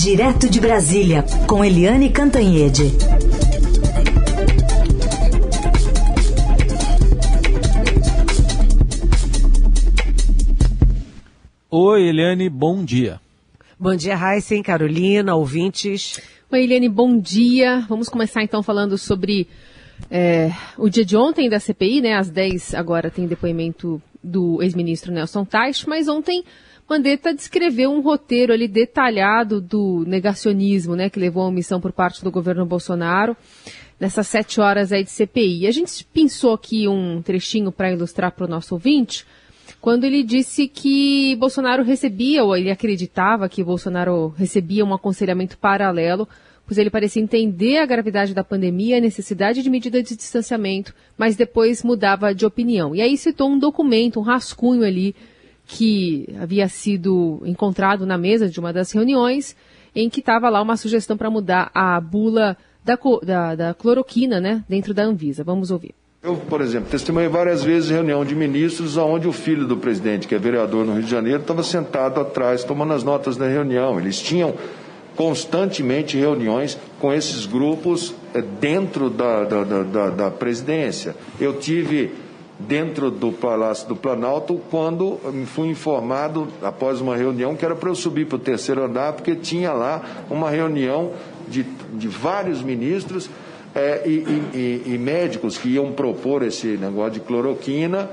[0.00, 2.84] Direto de Brasília, com Eliane Cantanhede.
[11.68, 13.20] Oi, Eliane, bom dia.
[13.76, 16.20] Bom dia, Heisen, Carolina, ouvintes.
[16.48, 17.84] Oi, Eliane, bom dia.
[17.88, 19.48] Vamos começar então falando sobre
[20.08, 22.14] é, o dia de ontem da CPI, né?
[22.14, 26.44] Às 10 agora tem depoimento do ex-ministro Nelson Teich, mas ontem
[26.88, 31.10] Mandetta descreveu um roteiro ali detalhado do negacionismo, né?
[31.10, 33.36] Que levou a omissão por parte do governo Bolsonaro
[34.00, 35.66] nessas sete horas aí de CPI.
[35.66, 39.26] A gente pensou aqui um trechinho para ilustrar para o nosso ouvinte,
[39.80, 46.26] quando ele disse que Bolsonaro recebia, ou ele acreditava que Bolsonaro recebia um aconselhamento paralelo
[46.68, 51.34] pois ele parecia entender a gravidade da pandemia a necessidade de medida de distanciamento, mas
[51.34, 52.94] depois mudava de opinião.
[52.94, 55.16] E aí citou um documento, um rascunho ali,
[55.68, 59.54] que havia sido encontrado na mesa de uma das reuniões,
[59.94, 64.64] em que estava lá uma sugestão para mudar a bula da, da, da cloroquina, né,
[64.66, 65.44] dentro da Anvisa.
[65.44, 65.94] Vamos ouvir.
[66.22, 70.34] Eu, por exemplo, testemunhei várias vezes reunião de ministros onde o filho do presidente, que
[70.34, 74.00] é vereador no Rio de Janeiro, estava sentado atrás tomando as notas da reunião.
[74.00, 74.54] Eles tinham
[75.14, 81.14] constantemente reuniões com esses grupos eh, dentro da, da, da, da presidência.
[81.38, 82.12] Eu tive
[82.58, 87.94] dentro do Palácio do Planalto quando fui informado, após uma reunião, que era para eu
[87.94, 91.12] subir para o terceiro andar, porque tinha lá uma reunião
[91.46, 93.30] de, de vários ministros
[93.74, 98.10] é, e, e, e, médicos que iam propor esse negócio de cloroquina,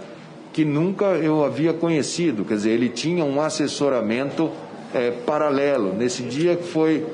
[0.53, 2.45] que nunca eu havia conhecido.
[2.45, 4.51] Quer dizer, ele tinha um assessoramento
[4.93, 5.93] é, paralelo.
[5.93, 7.05] Nesse dia que foi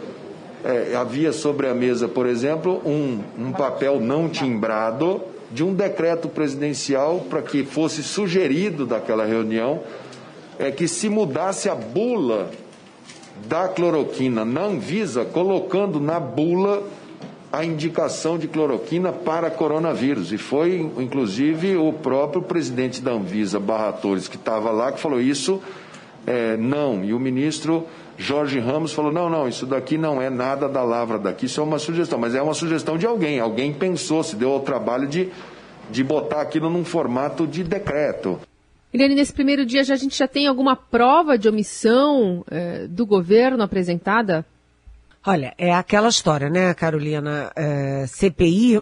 [0.64, 5.22] é, havia sobre a mesa, por exemplo, um, um papel não timbrado
[5.54, 9.82] de um decreto presidencial para que fosse sugerido daquela reunião
[10.58, 12.50] é que se mudasse a bula
[13.48, 16.84] da cloroquina na Anvisa, colocando na bula
[17.52, 20.32] a indicação de cloroquina para coronavírus.
[20.32, 25.20] E foi, inclusive, o próprio presidente da Anvisa, Barra Torres, que estava lá, que falou
[25.20, 25.62] isso
[26.26, 27.04] é, não.
[27.04, 27.86] E o ministro
[28.18, 31.64] Jorge Ramos falou: não, não, isso daqui não é nada da lavra daqui, isso é
[31.64, 33.40] uma sugestão, mas é uma sugestão de alguém.
[33.40, 35.30] Alguém pensou, se deu ao trabalho de,
[35.90, 38.40] de botar aquilo num formato de decreto.
[38.94, 43.06] Irene, nesse primeiro dia já, a gente já tem alguma prova de omissão é, do
[43.06, 44.46] governo apresentada?
[45.26, 47.52] Olha, é aquela história, né, Carolina?
[47.56, 48.82] É, CPI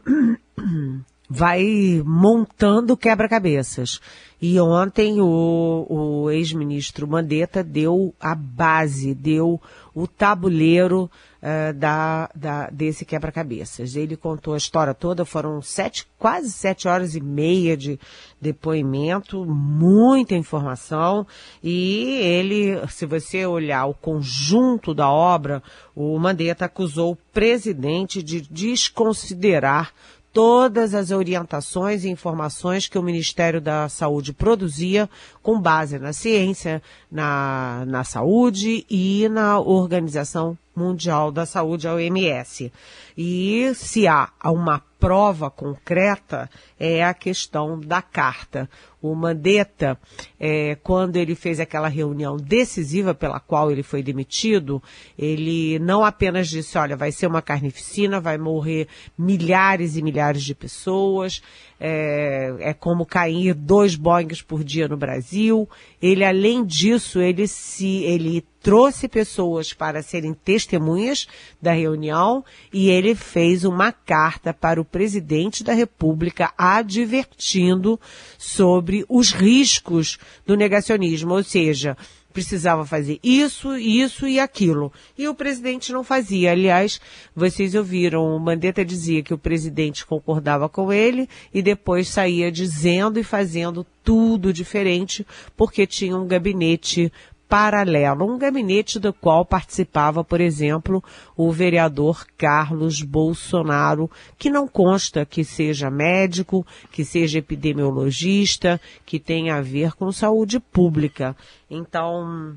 [1.30, 4.02] vai montando quebra-cabeças.
[4.42, 9.62] E ontem o, o ex-ministro Mandetta deu a base, deu
[9.94, 13.98] o tabuleiro uh, da, da, desse quebra-cabeças.
[13.98, 18.00] Ele contou a história toda, foram sete, quase sete horas e meia de
[18.40, 21.28] depoimento, muita informação,
[21.62, 25.62] e ele, se você olhar o conjunto da obra,
[25.94, 29.92] o Mandetta acusou o presidente de desconsiderar
[30.34, 35.10] todas as orientações e informações que o Ministério da Saúde produzia
[35.42, 36.82] com base na ciência,
[37.12, 42.72] na, na saúde e na Organização Mundial da Saúde, a OMS.
[43.22, 46.50] E se há uma prova concreta,
[46.80, 48.70] é a questão da carta.
[49.02, 49.98] O Mandetta,
[50.40, 54.82] é, quando ele fez aquela reunião decisiva pela qual ele foi demitido,
[55.18, 58.88] ele não apenas disse, olha, vai ser uma carnificina, vai morrer
[59.18, 61.42] milhares e milhares de pessoas,
[61.80, 65.68] é, é como cair dois boings por dia no Brasil.
[66.02, 71.28] Ele, além disso, ele se, ele trouxe pessoas para serem testemunhas
[71.62, 72.44] da reunião
[72.74, 78.00] e ele fez uma carta para o presidente da República advertindo
[78.38, 81.96] sobre os riscos do negacionismo, ou seja,
[82.32, 84.94] precisava fazer isso, isso e aquilo.
[85.18, 86.52] E o presidente não fazia.
[86.52, 87.02] Aliás,
[87.36, 93.20] vocês ouviram, o Mandetta dizia que o presidente concordava com ele e depois saía dizendo
[93.20, 95.26] e fazendo tudo diferente
[95.58, 97.12] porque tinha um gabinete
[97.50, 101.04] paralelo, um gabinete do qual participava, por exemplo,
[101.36, 109.56] o vereador Carlos Bolsonaro, que não consta que seja médico, que seja epidemiologista, que tenha
[109.56, 111.36] a ver com saúde pública.
[111.68, 112.56] Então,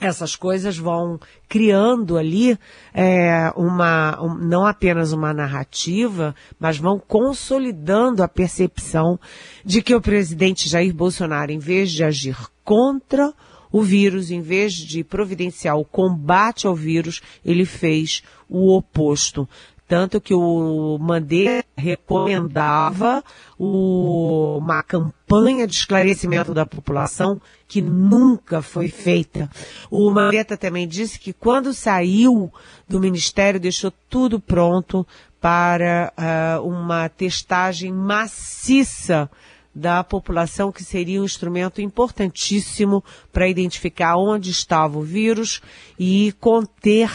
[0.00, 1.18] essas coisas vão
[1.48, 2.58] criando ali
[2.94, 9.18] é, uma um, não apenas uma narrativa, mas vão consolidando a percepção
[9.64, 13.32] de que o presidente Jair Bolsonaro, em vez de agir contra
[13.70, 19.48] o vírus, em vez de providenciar o combate ao vírus, ele fez o oposto.
[19.88, 23.22] Tanto que o Mandetta recomendava
[23.56, 29.48] o, uma campanha de esclarecimento da população que nunca foi feita.
[29.88, 32.52] O Mandetta também disse que quando saiu
[32.88, 35.06] do ministério deixou tudo pronto
[35.40, 39.30] para uh, uma testagem maciça
[39.76, 45.60] da população, que seria um instrumento importantíssimo para identificar onde estava o vírus
[45.98, 47.10] e conter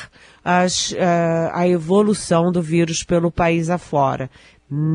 [0.46, 0.98] as, uh,
[1.54, 4.30] a evolução do vírus pelo país afora.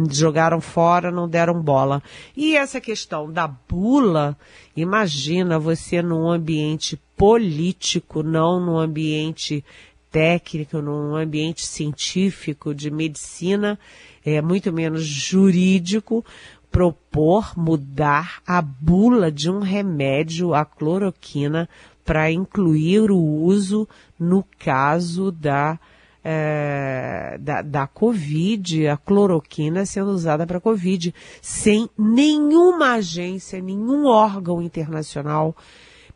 [0.09, 2.01] Jogaram fora, não deram bola.
[2.37, 4.39] E essa questão da bula,
[4.77, 9.65] imagina você num ambiente político, não num ambiente
[10.09, 13.79] técnico, num ambiente científico de medicina,
[14.25, 16.25] é muito menos jurídico,
[16.71, 21.69] propor mudar a bula de um remédio, a cloroquina,
[22.05, 25.79] para incluir o uso no caso da,
[26.23, 34.63] é, da, da Covid, a cloroquina sendo usada para Covid, sem nenhuma agência, nenhum órgão
[34.63, 35.57] internacional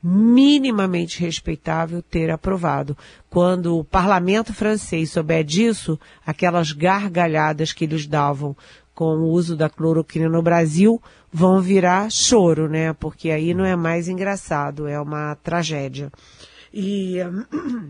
[0.02, 2.96] minimamente respeitável ter aprovado.
[3.28, 8.56] Quando o parlamento francês souber disso, aquelas gargalhadas que eles davam
[9.00, 11.00] com o uso da cloroquina no Brasil
[11.32, 12.92] vão virar choro, né?
[12.92, 16.12] Porque aí não é mais engraçado, é uma tragédia.
[16.70, 17.16] E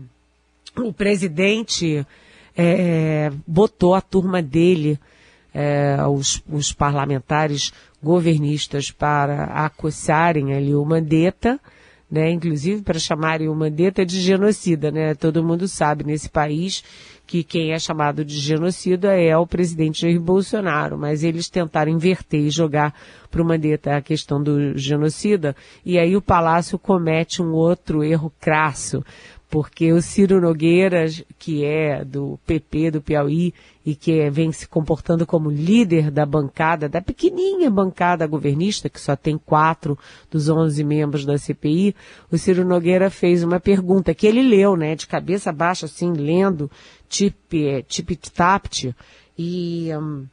[0.79, 2.07] o presidente
[2.55, 4.97] é, botou a turma dele,
[5.53, 11.59] é, os, os parlamentares governistas, para acossarem ali o Mandetta,
[12.09, 12.31] né?
[12.31, 15.13] Inclusive para chamarem o Mandetta de genocida, né?
[15.13, 16.85] Todo mundo sabe nesse país
[17.31, 22.41] que quem é chamado de genocida é o presidente Jair Bolsonaro, mas eles tentaram inverter
[22.41, 22.93] e jogar
[23.31, 25.55] para o Mandetta a questão do genocida,
[25.85, 29.01] e aí o Palácio comete um outro erro crasso,
[29.49, 31.05] porque o Ciro Nogueira,
[31.39, 33.53] que é do PP do Piauí
[33.85, 38.99] e que é, vem se comportando como líder da bancada, da pequenininha bancada governista, que
[38.99, 39.97] só tem quatro
[40.29, 41.95] dos onze membros da CPI,
[42.29, 46.69] o Ciro Nogueira fez uma pergunta que ele leu, né, de cabeça baixa, assim, lendo,
[47.11, 48.95] tip, tip tapt,
[49.37, 50.25] e um,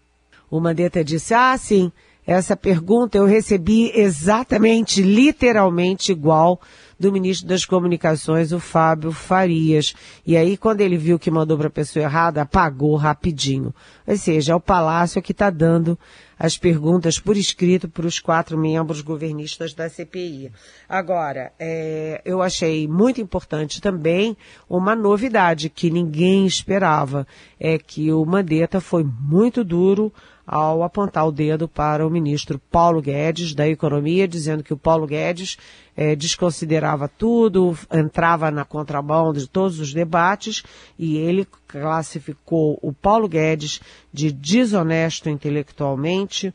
[0.48, 1.90] o Mandetta disse, ah, sim,
[2.24, 6.60] essa pergunta eu recebi exatamente, literalmente igual
[7.00, 9.94] do ministro das Comunicações, o Fábio Farias.
[10.26, 13.74] E aí, quando ele viu que mandou para a pessoa errada, apagou rapidinho.
[14.06, 15.98] Ou seja, é o Palácio que está dando
[16.38, 20.52] as perguntas por escrito para os quatro membros governistas da CPI.
[20.88, 24.36] Agora, é, eu achei muito importante também
[24.68, 27.26] uma novidade que ninguém esperava,
[27.58, 30.12] é que o Mandetta foi muito duro
[30.50, 35.06] ao apontar o dedo para o ministro Paulo Guedes da Economia, dizendo que o Paulo
[35.06, 35.58] Guedes
[35.94, 40.62] é, desconsiderava tudo, entrava na contramão de todos os debates
[40.98, 43.78] e ele classificou o Paulo Guedes
[44.10, 46.54] de desonesto intelectualmente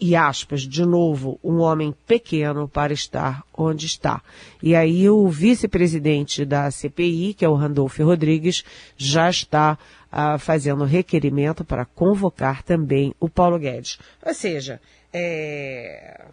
[0.00, 4.20] e aspas, de novo, um homem pequeno para estar onde está.
[4.60, 8.64] E aí o vice-presidente da CPI, que é o Randolfo Rodrigues,
[8.96, 9.78] já está
[10.12, 13.98] uh, fazendo requerimento para convocar também o Paulo Guedes.
[14.24, 14.80] Ou seja,
[15.12, 16.26] é,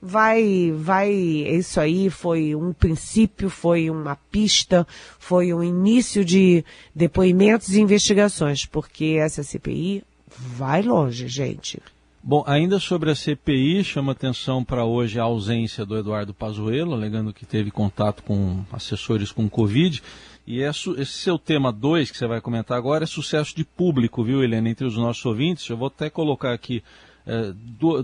[0.00, 4.86] vai, vai, isso aí foi um princípio, foi uma pista,
[5.18, 6.64] foi um início de
[6.94, 10.02] depoimentos e investigações, porque essa CPI
[10.36, 11.80] vai longe, gente.
[12.24, 17.32] Bom, ainda sobre a CPI, chama atenção para hoje a ausência do Eduardo Pazuello, alegando
[17.32, 20.00] que teve contato com assessores com Covid.
[20.46, 24.22] E é esse seu tema 2, que você vai comentar agora, é sucesso de público,
[24.22, 25.68] viu, Helena, entre os nossos ouvintes.
[25.68, 26.80] Eu vou até colocar aqui
[27.26, 27.52] é,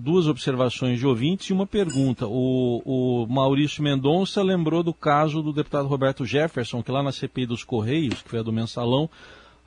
[0.00, 2.26] duas observações de ouvintes e uma pergunta.
[2.26, 7.46] O, o Maurício Mendonça lembrou do caso do deputado Roberto Jefferson, que lá na CPI
[7.46, 9.08] dos Correios, que foi a do mensalão,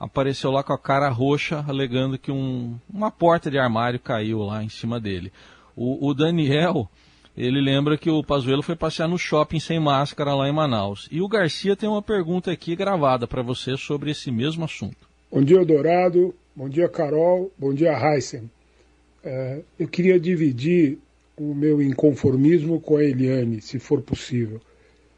[0.02, 4.62] apareceu lá com a cara roxa, alegando que um, uma porta de armário caiu lá
[4.62, 5.32] em cima dele.
[5.76, 6.90] O, o Daniel
[7.36, 11.08] ele lembra que o Pazuello foi passear no shopping sem máscara lá em Manaus.
[11.10, 15.08] E o Garcia tem uma pergunta aqui gravada para você sobre esse mesmo assunto.
[15.30, 16.34] Bom dia, Dourado.
[16.54, 17.50] Bom dia, Carol.
[17.56, 18.50] Bom dia, Heisen.
[19.24, 20.98] É, eu queria dividir
[21.36, 24.60] o meu inconformismo com a Eliane, se for possível.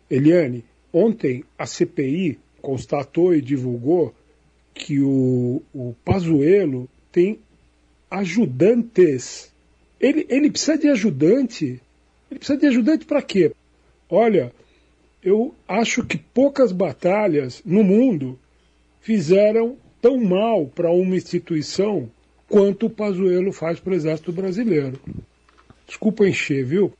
[0.09, 0.63] Eliane,
[0.93, 4.15] ontem a CPI constatou e divulgou
[4.75, 7.39] que o, o Pazuello tem
[8.11, 9.53] ajudantes.
[10.01, 11.81] Ele, ele precisa de ajudante
[12.35, 13.53] ele precisa de ajudante para quê?
[14.11, 14.53] Olha,
[15.23, 18.37] eu acho que poucas batalhas no mundo
[19.01, 22.11] fizeram tão mal para uma instituição
[22.49, 24.99] quanto o Pazuello faz para o Exército Brasileiro.
[25.87, 26.93] Desculpa encher, viu?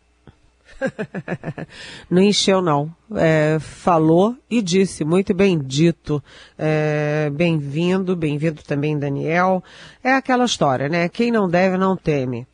[2.11, 2.95] não encheu, não.
[3.17, 6.23] É, falou e disse, muito bem dito.
[6.59, 9.63] É, bem-vindo, bem-vindo também, Daniel.
[10.03, 11.09] É aquela história, né?
[11.09, 12.47] Quem não deve, não teme.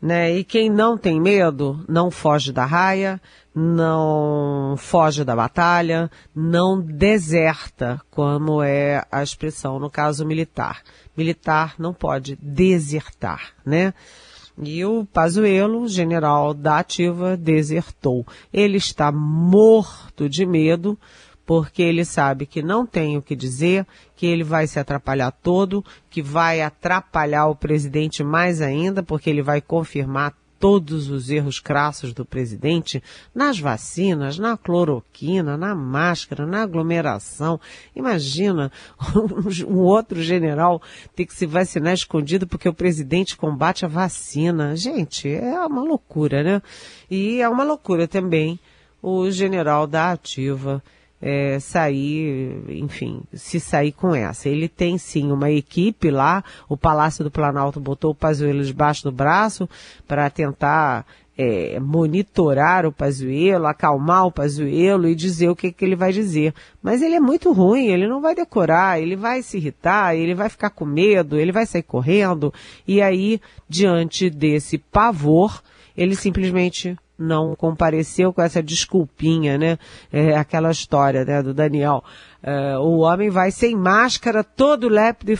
[0.00, 0.36] Né?
[0.36, 3.20] E quem não tem medo, não foge da raia,
[3.52, 10.82] não foge da batalha, não deserta, como é a expressão no caso militar.
[11.16, 13.92] Militar não pode desertar, né?
[14.62, 18.26] E o Pazuello, general da ativa, desertou.
[18.52, 20.98] Ele está morto de medo,
[21.46, 23.86] porque ele sabe que não tem o que dizer,
[24.16, 29.42] que ele vai se atrapalhar todo, que vai atrapalhar o presidente mais ainda, porque ele
[29.42, 33.02] vai confirmar todos os erros crassos do presidente
[33.34, 37.60] nas vacinas, na cloroquina, na máscara, na aglomeração.
[37.94, 38.70] Imagina
[39.66, 40.82] um outro general
[41.14, 44.76] ter que se vacinar escondido porque o presidente combate a vacina.
[44.76, 46.62] Gente, é uma loucura, né?
[47.10, 48.58] E é uma loucura também
[49.02, 50.82] o general da ativa
[51.20, 54.48] é, sair, enfim, se sair com essa.
[54.48, 59.12] Ele tem sim uma equipe lá, o Palácio do Planalto botou o Pazuello debaixo do
[59.12, 59.68] braço
[60.06, 61.04] para tentar
[61.38, 66.52] é, monitorar o Pazuello, acalmar o Pazuello e dizer o que, que ele vai dizer.
[66.82, 70.48] Mas ele é muito ruim, ele não vai decorar, ele vai se irritar, ele vai
[70.48, 72.52] ficar com medo, ele vai sair correndo.
[72.86, 75.62] E aí, diante desse pavor,
[75.96, 79.78] ele simplesmente não compareceu com essa desculpinha, né?
[80.12, 82.04] É aquela história, né, do Daniel.
[82.42, 85.38] É, o homem vai sem máscara, todo lépido e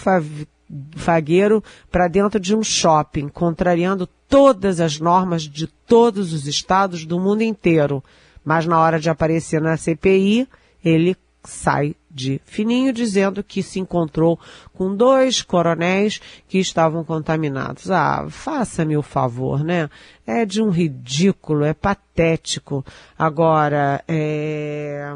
[0.97, 7.19] fagueiro para dentro de um shopping, contrariando todas as normas de todos os estados do
[7.19, 8.03] mundo inteiro.
[8.45, 10.49] Mas na hora de aparecer na CPI,
[10.85, 11.17] ele
[11.49, 14.39] sai de fininho dizendo que se encontrou
[14.75, 17.91] com dois coronéis que estavam contaminados.
[17.91, 19.89] Ah, faça-me o favor, né?
[20.27, 22.85] É de um ridículo, é patético.
[23.19, 25.15] Agora, é...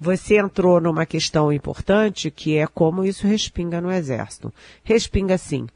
[0.00, 4.52] você entrou numa questão importante que é como isso respinga no Exército.
[4.82, 5.66] Respinga sim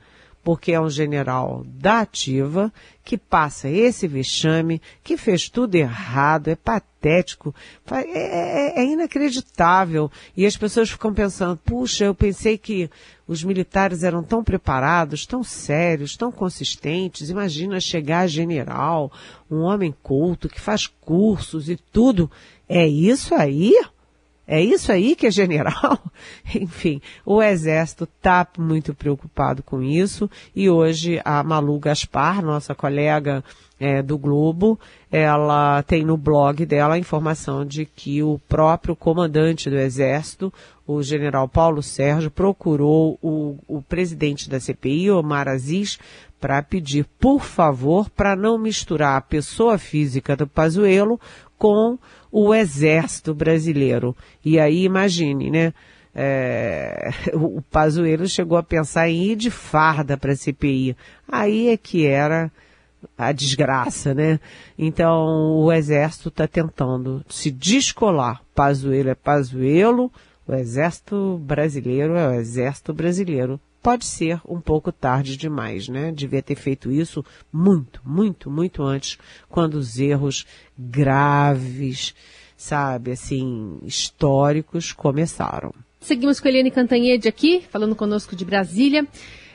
[0.42, 2.72] porque é um general da ativa
[3.04, 7.54] que passa esse vexame, que fez tudo errado, é patético,
[7.90, 10.10] é, é, é, inacreditável.
[10.36, 12.90] E as pessoas ficam pensando, puxa, eu pensei que
[13.26, 17.30] os militares eram tão preparados, tão sérios, tão consistentes.
[17.30, 19.12] Imagina chegar a general,
[19.50, 22.30] um homem culto que faz cursos e tudo.
[22.68, 23.74] É isso aí?
[24.50, 26.00] É isso aí que é general?
[26.56, 33.44] Enfim, o Exército está muito preocupado com isso e hoje a Malu Gaspar, nossa colega
[33.78, 34.80] é, do Globo,
[35.12, 40.50] ela tem no blog dela a informação de que o próprio comandante do Exército,
[40.86, 45.98] o general Paulo Sérgio, procurou o, o presidente da CPI, Omar Aziz,
[46.40, 51.20] para pedir, por favor, para não misturar a pessoa física do Pazuello
[51.58, 51.98] com
[52.30, 54.16] o exército brasileiro.
[54.44, 55.74] E aí imagine, né?
[56.14, 60.96] É, o Pazuello chegou a pensar em ir de farda para a CPI.
[61.30, 62.50] Aí é que era
[63.16, 64.40] a desgraça, né?
[64.78, 68.42] Então o exército está tentando se descolar.
[68.54, 70.10] Pazuello é Pazuello,
[70.46, 76.12] o exército brasileiro é o exército brasileiro pode ser um pouco tarde demais, né?
[76.12, 79.16] Devia ter feito isso muito, muito, muito antes,
[79.48, 80.44] quando os erros
[80.78, 82.14] graves,
[82.54, 85.72] sabe, assim, históricos começaram.
[86.00, 89.06] Seguimos com a Eliane Cantanhede aqui, falando conosco de Brasília.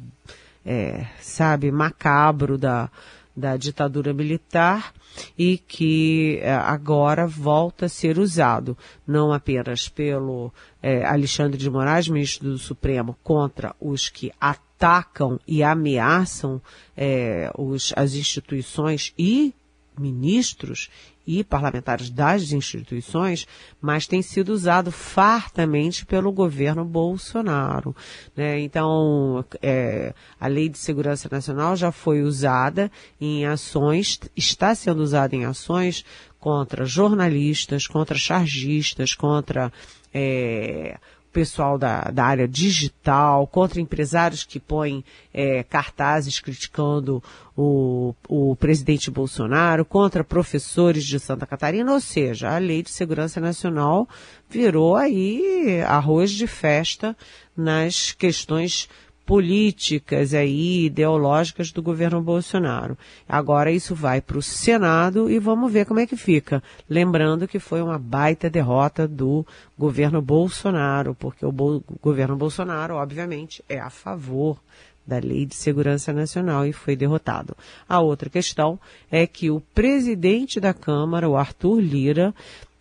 [0.64, 2.88] é, sabe, macabro da,
[3.36, 4.92] da ditadura militar
[5.36, 12.08] e que é, agora volta a ser usado, não apenas pelo é, Alexandre de Moraes,
[12.08, 16.60] ministro do Supremo, contra os que atacam e ameaçam
[16.96, 19.54] é, os, as instituições e
[19.98, 20.88] ministros
[21.26, 23.46] e parlamentares das instituições,
[23.80, 27.94] mas tem sido usado fartamente pelo governo Bolsonaro.
[28.36, 28.60] Né?
[28.60, 35.36] Então, é, a Lei de Segurança Nacional já foi usada em ações, está sendo usada
[35.36, 36.04] em ações
[36.40, 39.72] contra jornalistas, contra chargistas, contra
[40.12, 40.98] é,
[41.32, 47.22] pessoal da, da área digital, contra empresários que põem é, cartazes criticando
[47.56, 53.40] o, o presidente Bolsonaro, contra professores de Santa Catarina, ou seja, a Lei de Segurança
[53.40, 54.08] Nacional
[54.48, 57.16] virou aí arroz de festa
[57.56, 58.88] nas questões
[59.24, 62.96] políticas aí, ideológicas do governo Bolsonaro.
[63.28, 66.62] Agora isso vai para o Senado e vamos ver como é que fica.
[66.88, 69.46] Lembrando que foi uma baita derrota do
[69.78, 74.58] governo Bolsonaro, porque o Bo governo Bolsonaro, obviamente, é a favor
[75.06, 77.56] da Lei de Segurança Nacional e foi derrotado.
[77.88, 78.78] A outra questão
[79.10, 82.34] é que o presidente da Câmara, o Arthur Lira,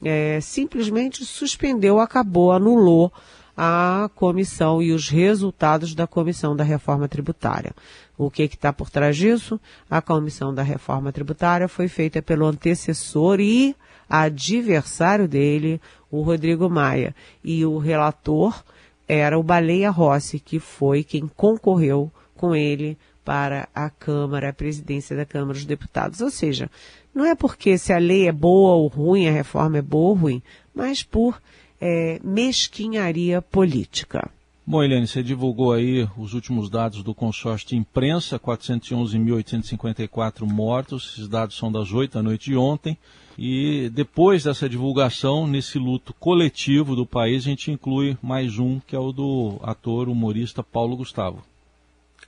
[0.04, 3.12] é, simplesmente suspendeu, acabou, anulou
[3.56, 7.74] a comissão e os resultados da comissão da reforma tributária.
[8.18, 9.60] O que está por trás disso?
[9.90, 13.76] A comissão da reforma tributária foi feita pelo antecessor e
[14.10, 17.16] adversário dele, o Rodrigo Maia.
[17.44, 18.64] E o relator
[19.08, 25.16] era o Baleia Rossi, que foi quem concorreu com ele para a Câmara, a presidência
[25.16, 26.22] da Câmara dos Deputados.
[26.22, 26.70] Ou seja,
[27.14, 30.16] não é porque se a lei é boa ou ruim, a reforma é boa ou
[30.16, 30.44] ruim,
[30.74, 31.42] mas por
[31.82, 34.32] é, mesquinharia política.
[34.66, 41.28] Bom, Eliane, você divulgou aí os últimos dados do consórcio de imprensa, 411.854 mortos, esses
[41.28, 42.96] dados são das 8 da noite de ontem,
[43.38, 48.96] e depois dessa divulgação, nesse luto coletivo do país, a gente inclui mais um, que
[48.96, 51.44] é o do ator humorista Paulo Gustavo.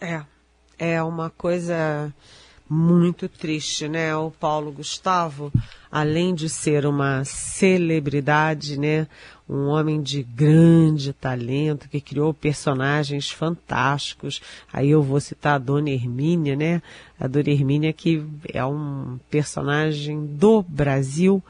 [0.01, 0.24] É,
[0.79, 2.12] é uma coisa
[2.69, 4.15] muito triste, né?
[4.15, 5.51] O Paulo Gustavo,
[5.91, 9.07] além de ser uma celebridade, né?
[9.47, 14.41] Um homem de grande talento que criou personagens fantásticos.
[14.71, 16.81] Aí eu vou citar a Dona Hermínia, né?
[17.19, 21.43] A Dona Hermínia que é um personagem do Brasil.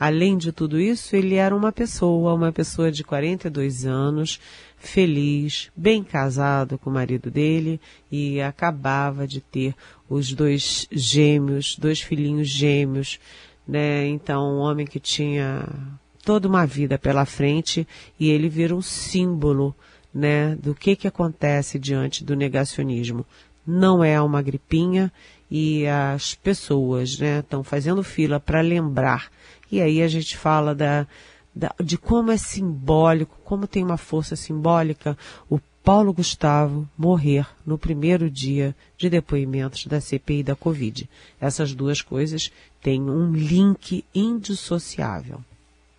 [0.00, 4.40] Além de tudo isso, ele era uma pessoa, uma pessoa de 42 anos,
[4.78, 7.78] feliz, bem casado com o marido dele
[8.10, 9.74] e acabava de ter
[10.08, 13.20] os dois gêmeos, dois filhinhos gêmeos,
[13.68, 14.06] né?
[14.08, 15.68] Então, um homem que tinha
[16.22, 17.86] toda uma vida pela frente
[18.18, 19.74] e ele vira um símbolo,
[20.12, 23.24] né, do que que acontece diante do negacionismo.
[23.66, 25.12] Não é uma gripinha
[25.50, 29.30] e as pessoas, né, estão fazendo fila para lembrar.
[29.70, 31.06] E aí a gente fala da
[31.54, 37.78] da, de como é simbólico, como tem uma força simbólica o Paulo Gustavo morrer no
[37.78, 41.08] primeiro dia de depoimentos da CPI da Covid.
[41.40, 42.52] Essas duas coisas
[42.82, 45.42] têm um link indissociável.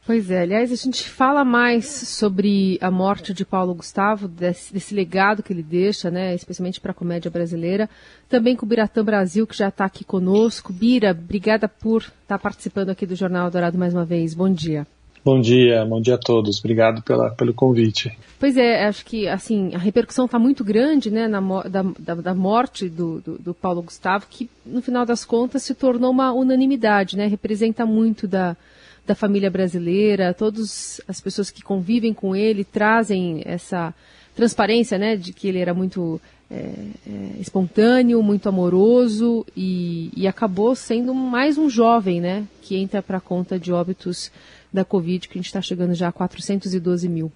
[0.06, 4.96] Pois é, aliás, a gente fala mais sobre a morte de Paulo Gustavo, desse, desse
[4.96, 7.88] legado que ele deixa, né, especialmente para a comédia brasileira,
[8.28, 10.74] também com o Biratã Brasil, que já está aqui conosco.
[10.74, 14.34] Bira, obrigada por estar tá participando aqui do Jornal Dourado mais uma vez.
[14.34, 14.88] Bom dia.
[15.24, 16.58] Bom dia, bom dia a todos.
[16.58, 18.18] Obrigado pela, pelo convite.
[18.40, 22.34] Pois é, acho que assim a repercussão está muito grande, né, na, da, da, da
[22.34, 27.16] morte do, do, do, Paulo Gustavo, que no final das contas se tornou uma unanimidade,
[27.16, 28.58] né, representa muito da,
[29.06, 33.94] da família brasileira, todas as pessoas que convivem com ele trazem essa
[34.36, 40.76] transparência, né, de que ele era muito é, é, espontâneo, muito amoroso e, e acabou
[40.76, 44.32] sendo mais um jovem, né, que entra para a conta de óbitos
[44.72, 47.32] da Covid, que a gente está chegando já a 412 mil.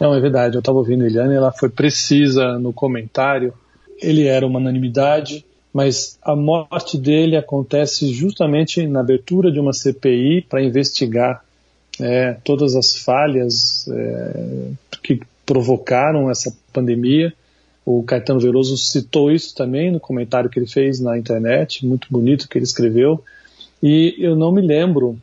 [0.00, 0.56] Não, é verdade.
[0.56, 3.52] Eu estava ouvindo a Eliane, ela foi precisa no comentário.
[4.00, 10.42] Ele era uma unanimidade, mas a morte dele acontece justamente na abertura de uma CPI
[10.42, 11.42] para investigar
[12.00, 14.70] é, todas as falhas é,
[15.02, 17.32] que provocaram essa pandemia.
[17.84, 22.48] O Caetano Veloso citou isso também no comentário que ele fez na internet, muito bonito
[22.48, 23.22] que ele escreveu.
[23.82, 25.18] E eu não me lembro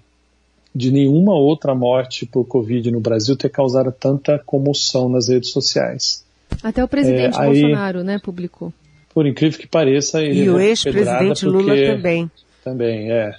[0.75, 6.23] de nenhuma outra morte por Covid no Brasil ter causado tanta comoção nas redes sociais.
[6.61, 8.73] Até o presidente é, Bolsonaro, né, publicou.
[9.13, 12.31] Por incrível que pareça, ele e o ex-presidente Lula também.
[12.63, 13.35] Também, é.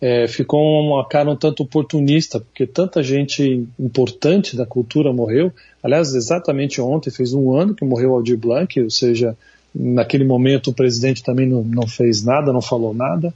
[0.00, 0.28] é.
[0.28, 5.52] Ficou uma cara um tanto oportunista, porque tanta gente importante da cultura morreu.
[5.82, 9.36] Aliás, exatamente ontem fez um ano que morreu Aldir Blanc, ou seja,
[9.74, 13.32] naquele momento o presidente também não, não fez nada, não falou nada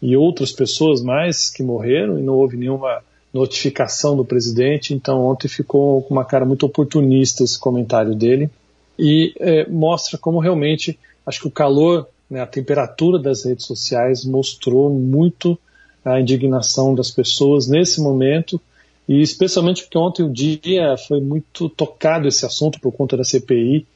[0.00, 4.94] e outras pessoas mais que morreram e não houve nenhuma notificação do presidente.
[4.94, 8.50] Então ontem ficou com uma cara muito oportunista esse comentário dele
[8.98, 14.24] e é, mostra como realmente acho que o calor, né, a temperatura das redes sociais
[14.24, 15.58] mostrou muito
[16.04, 18.60] a indignação das pessoas nesse momento,
[19.08, 23.86] e especialmente porque ontem o dia foi muito tocado esse assunto por conta da CPI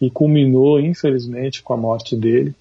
[0.00, 2.54] e culminou, infelizmente, com a morte dele.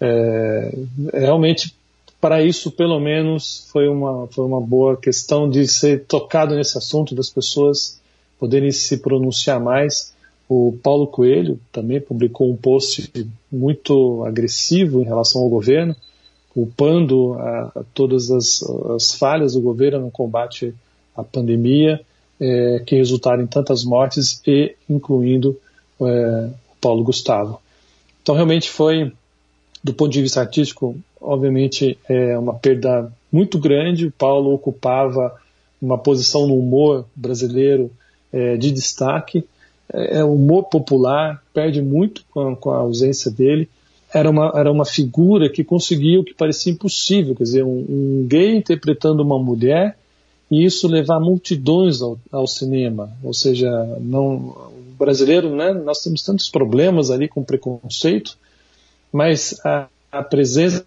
[0.00, 0.72] É,
[1.12, 1.74] realmente,
[2.20, 7.14] para isso, pelo menos, foi uma, foi uma boa questão de ser tocado nesse assunto,
[7.14, 8.00] das pessoas
[8.38, 10.12] poderem se pronunciar mais.
[10.48, 13.12] O Paulo Coelho também publicou um post
[13.52, 15.94] muito agressivo em relação ao governo,
[16.48, 18.62] culpando a, a todas as,
[18.96, 20.74] as, falhas do governo no combate
[21.14, 22.00] à pandemia,
[22.40, 25.54] é, que resultaram em tantas mortes, e incluindo
[26.00, 27.60] é, o Paulo Gustavo.
[28.22, 29.12] Então, realmente foi,
[29.84, 34.06] do ponto de vista artístico, obviamente, é uma perda muito grande.
[34.06, 35.38] O Paulo ocupava
[35.80, 37.90] uma posição no humor brasileiro
[38.32, 39.44] é, de destaque
[39.92, 43.68] é, é humor popular, perde muito com a, com a, ausência dele.
[44.12, 48.26] Era uma, era uma figura que conseguia o que parecia impossível, quer dizer, um, um
[48.26, 49.98] gay interpretando uma mulher
[50.50, 53.10] e isso levar multidões ao, ao cinema.
[53.22, 53.70] Ou seja,
[54.00, 58.38] não, o brasileiro, né, nós temos tantos problemas ali com preconceito,
[59.12, 60.84] mas a, a presença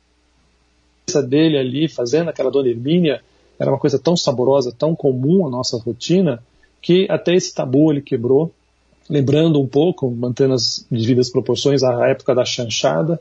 [1.28, 3.22] dele ali fazendo aquela Dona Hermínia
[3.60, 6.44] era uma coisa tão saborosa, tão comum à nossa rotina,
[6.82, 8.52] que até esse tabu ele quebrou
[9.12, 13.19] lembrando um pouco, mantendo as devidas proporções, a época da chanchada,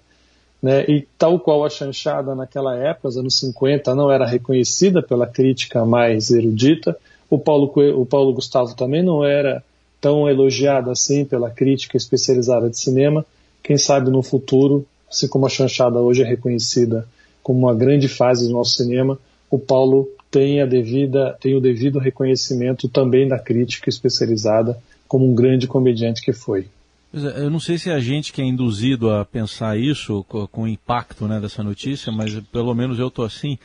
[0.63, 5.27] né, e tal qual a chanchada naquela época, nos anos 50, não era reconhecida pela
[5.27, 6.97] crítica mais erudita,
[7.29, 9.65] o Paulo, o Paulo Gustavo também não era
[10.01, 13.27] tão elogiado assim pela crítica especializada de cinema,
[13.61, 17.05] quem sabe no futuro, assim como a chanchada hoje é reconhecida
[17.43, 19.19] como uma grande fase do nosso cinema,
[19.51, 25.67] o Paulo tem, devida, tem o devido reconhecimento também da crítica especializada como um grande
[25.67, 26.69] comediante que foi.
[27.13, 30.63] É, eu não sei se é a gente que é induzido a pensar isso com
[30.63, 33.59] o impacto né, dessa notícia, mas pelo menos eu tô assim.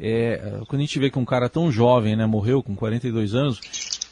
[0.00, 3.60] É, quando a gente vê que um cara tão jovem né, morreu com 42 anos,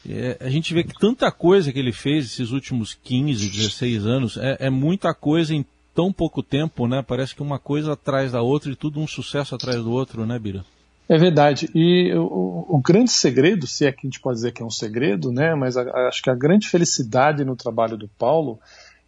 [0.07, 4.37] é, a gente vê que tanta coisa que ele fez esses últimos 15, 16 anos,
[4.37, 7.03] é, é muita coisa em tão pouco tempo, né?
[7.07, 10.37] Parece que uma coisa atrás da outra e tudo um sucesso atrás do outro, né,
[10.37, 10.63] Bira?
[11.07, 11.69] É verdade.
[11.75, 14.71] E o, o, grande segredo, se é que a gente pode dizer que é um
[14.71, 15.53] segredo, né?
[15.53, 18.59] Mas a, a, acho que a grande felicidade no trabalho do Paulo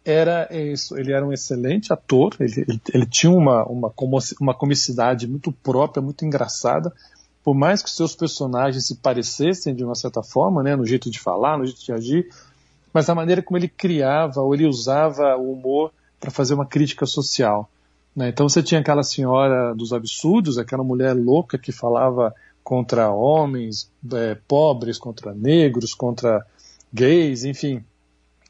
[0.04, 0.96] era isso.
[0.96, 2.36] Ele era um excelente ator.
[2.38, 3.92] Ele, ele, ele tinha uma, uma,
[4.40, 6.92] uma comicidade muito própria, muito engraçada.
[7.42, 10.76] Por mais que seus personagens se parecessem de uma certa forma, né?
[10.76, 12.28] No jeito de falar, no jeito de agir,
[12.92, 17.06] mas a maneira como ele criava ou ele usava o humor para fazer uma crítica
[17.06, 17.68] social.
[18.18, 18.30] Né?
[18.30, 24.36] Então você tinha aquela senhora dos absurdos, aquela mulher louca que falava contra homens é,
[24.48, 26.44] pobres, contra negros, contra
[26.92, 27.84] gays, enfim,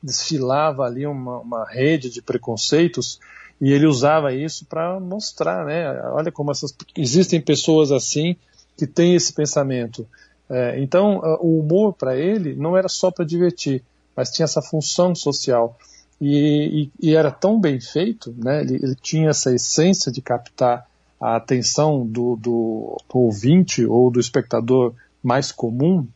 [0.02, 3.20] desfilava ali uma, uma rede de preconceitos
[3.60, 6.00] e ele usava isso para mostrar, né?
[6.12, 8.36] Olha como essas, existem pessoas assim
[8.74, 10.08] que têm esse pensamento.
[10.48, 13.84] É, então, o humor para ele não era só para divertir,
[14.16, 15.76] mas tinha essa função social.
[16.20, 18.60] E, e, e, era tão bem feito, né?
[18.60, 20.84] ele, ele, tinha essa essência de captar
[21.20, 26.06] a atenção do, do, do, ouvinte ou do espectador mais comum,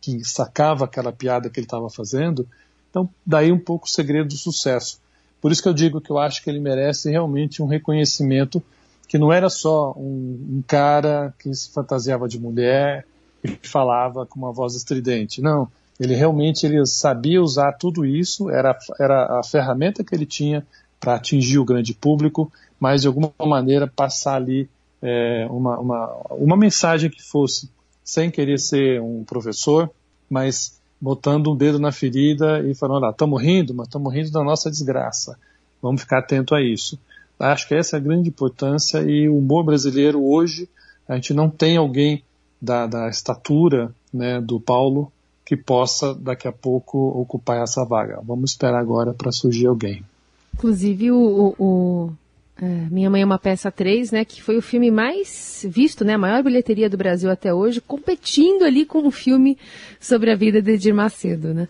[0.00, 2.48] que sacava aquela piada que ele estava fazendo.
[2.90, 5.00] Então, daí um pouco o segredo do sucesso.
[5.40, 8.62] Por isso que eu digo que eu acho que ele merece realmente um reconhecimento
[9.06, 13.06] que não era só um, um cara que se fantasiava de mulher
[13.44, 15.40] e falava com uma voz estridente.
[15.40, 20.66] Não, ele realmente ele sabia usar tudo isso, era, era a ferramenta que ele tinha
[21.00, 24.68] para atingir o grande público, mas de alguma maneira passar ali
[25.02, 27.70] é, uma, uma, uma mensagem que fosse,
[28.04, 29.90] sem querer ser um professor,
[30.28, 34.42] mas botando um dedo na ferida e falando, ah, estamos rindo, mas estamos rindo da
[34.42, 35.38] nossa desgraça.
[35.80, 36.98] Vamos ficar atento a isso.
[37.38, 40.68] Acho que essa é a grande importância e o humor brasileiro hoje,
[41.06, 42.22] a gente não tem alguém
[42.60, 45.12] da, da estatura né, do Paulo
[45.46, 48.20] que possa daqui a pouco ocupar essa vaga.
[48.24, 50.04] Vamos esperar agora para surgir alguém.
[50.52, 52.12] Inclusive o, o, o
[52.60, 56.14] é, Minha Mãe é uma Peça 3, né, que foi o filme mais visto, né,
[56.14, 59.56] a maior bilheteria do Brasil até hoje, competindo ali com o um filme
[60.00, 61.68] sobre a vida de Edir Macedo, né?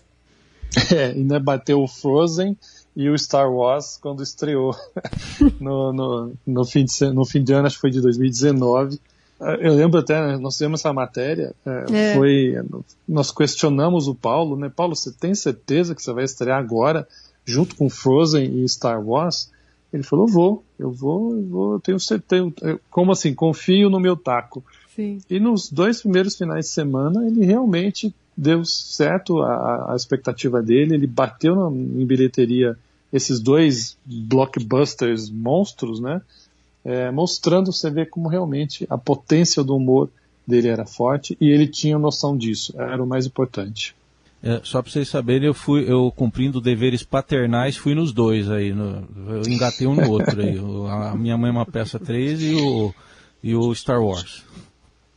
[0.95, 2.57] É, ainda bateu o Frozen
[2.95, 4.75] e o Star Wars quando estreou
[5.61, 9.01] no, no, no, fim de, no fim de ano, acho que foi de 2019
[9.39, 12.15] eu lembro até, né, nós fizemos essa matéria, é, é.
[12.15, 12.55] foi,
[13.07, 14.71] nós questionamos o Paulo, né?
[14.75, 17.07] Paulo, você tem certeza que você vai estrear agora,
[17.45, 19.51] junto com Frozen e Star Wars?
[19.93, 22.51] Ele falou, vou, eu vou, eu vou, eu tenho certeza,
[22.91, 24.65] como assim, confio no meu taco.
[24.95, 25.19] Sim.
[25.29, 30.95] E nos dois primeiros finais de semana, ele realmente deu certo a, a expectativa dele,
[30.95, 32.77] ele bateu na, em bilheteria
[33.13, 36.21] esses dois blockbusters monstros, né?
[36.87, 40.09] É, mostrando, você vê como realmente a potência do humor
[40.47, 43.97] dele era forte e ele tinha noção disso, era o mais importante.
[44.41, 48.73] É, só para vocês saberem, eu fui, eu cumprindo deveres paternais, fui nos dois aí.
[48.73, 50.57] No, eu engatei um no outro aí.
[50.89, 52.95] A minha mãe é uma peça 3 e o,
[53.43, 54.45] e o Star Wars.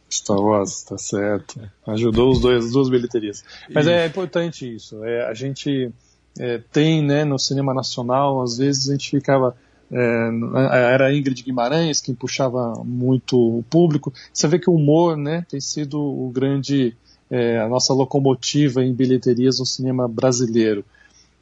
[0.10, 1.62] Star Wars, tá certo.
[1.86, 3.44] Ajudou os dois, as duas bilheterias.
[3.70, 4.00] Mas é isso.
[4.00, 5.04] é importante isso.
[5.04, 5.92] É, a gente
[6.40, 9.56] é, tem, né, no cinema nacional, às vezes a gente ficava
[9.92, 14.14] é, era Ingrid Guimarães quem puxava muito o público.
[14.32, 16.96] Você vê que o humor, né, tem sido o grande
[17.30, 20.84] é, a nossa locomotiva em bilheterias no cinema brasileiro.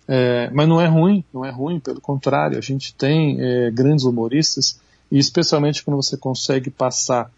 [0.08, 4.06] É, mas não é ruim, não é ruim, pelo contrário, a gente tem é, grandes
[4.06, 4.80] humoristas
[5.12, 7.32] e especialmente quando você consegue passar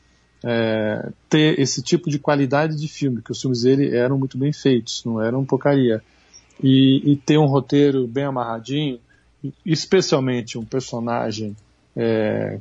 [0.43, 4.53] é, ter esse tipo de qualidade de filme, que os filmes dele eram muito bem
[4.53, 6.01] feitos, não eram porcaria,
[6.63, 8.99] e, e ter um roteiro bem amarradinho,
[9.65, 11.55] especialmente um personagem
[11.95, 12.59] é,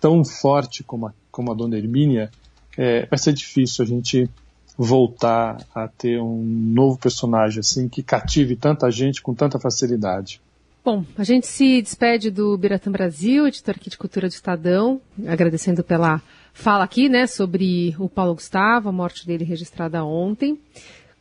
[0.00, 2.30] tão forte como a, como a Dona Hermínia,
[2.76, 4.28] é, vai ser difícil a gente
[4.76, 10.40] voltar a ter um novo personagem assim que cative tanta gente com tanta facilidade.
[10.84, 15.82] Bom, a gente se despede do Biratã Brasil, editor aqui de Cultura do Estadão, agradecendo
[15.82, 20.58] pela fala aqui, né, sobre o Paulo Gustavo, a morte dele registrada ontem,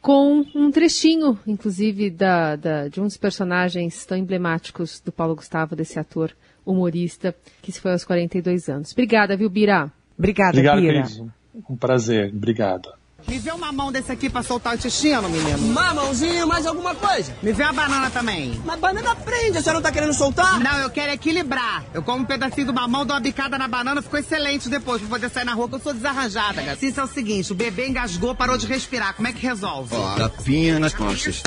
[0.06, 5.76] com um trechinho, inclusive, da, da, de um dos personagens tão emblemáticos do Paulo Gustavo,
[5.76, 6.32] desse ator
[6.64, 8.92] humorista, que se foi aos 42 anos.
[8.92, 9.92] Obrigada, viu, Bira?
[10.16, 11.02] Obrigada, Obrigado, Bira.
[11.02, 11.24] Cris.
[11.68, 12.32] Um prazer.
[12.32, 12.94] Obrigado.
[13.28, 15.58] Me vê uma mão desse aqui pra soltar o intestino, menino.
[15.58, 17.36] Mamãozinho, mais alguma coisa?
[17.42, 18.62] Me vê uma banana também.
[18.64, 20.60] Mas banana prende, a senhora não tá querendo soltar?
[20.60, 21.84] Não, eu quero equilibrar.
[21.94, 25.10] Eu como um pedacinho do mamão, dou uma bicada na banana, ficou excelente depois pra
[25.10, 26.86] poder sair na rua, que eu sou desarranjada, gata.
[26.86, 29.16] Isso é o seguinte, o bebê engasgou, parou de respirar.
[29.16, 29.96] Como é que resolve?
[29.96, 31.42] Ó, tapinha nas costas.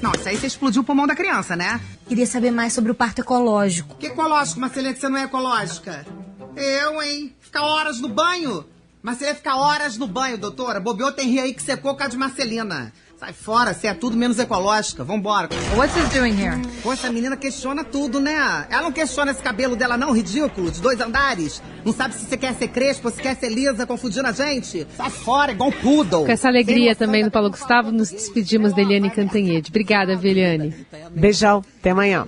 [0.00, 1.80] Não, isso aí você explodiu o pulmão da criança, né?
[2.06, 3.96] Queria saber mais sobre o parto ecológico.
[3.96, 6.06] Que ecológico, Marcelinha, que você não é ecológica?
[6.56, 7.34] Eu, hein?
[7.40, 8.64] Ficar horas no banho?
[9.04, 10.80] Marcelina fica horas no banho, doutora.
[10.80, 12.90] Bobeou tem rio aí que secou por causa de Marcelina.
[13.20, 15.04] Sai fora, você é tudo menos ecológica.
[15.04, 15.50] Vambora.
[15.76, 16.56] What's this doing here?
[16.82, 18.34] Pô, essa menina questiona tudo, né?
[18.70, 21.62] Ela não questiona esse cabelo dela não, ridículo, de dois andares.
[21.84, 24.86] Não sabe se você quer ser crespo, se quer ser lisa, confundindo a gente.
[24.96, 26.24] Sai fora, igual um poodle.
[26.24, 29.68] Com essa alegria também do Paulo Gustavo, nos despedimos da Eliane Cantanhede.
[29.68, 30.74] Obrigada, Eliane.
[31.14, 32.26] Beijão, até amanhã.